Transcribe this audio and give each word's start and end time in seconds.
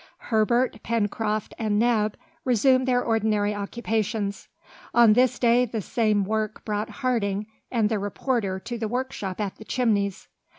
Herbert, 0.31 0.81
Pencroft, 0.81 1.53
and 1.59 1.77
Neb 1.77 2.17
resumed 2.43 2.87
their 2.87 3.03
ordinary 3.03 3.53
occupations. 3.53 4.47
On 4.95 5.13
this 5.13 5.37
day 5.37 5.63
the 5.63 5.79
same 5.79 6.23
work 6.23 6.65
brought 6.65 6.89
Harding 6.89 7.45
and 7.69 7.87
the 7.87 7.99
reporter 7.99 8.59
to 8.61 8.79
the 8.79 8.87
workshop 8.87 9.39
at 9.39 9.57
the 9.57 9.63
Chimneys. 9.63 10.27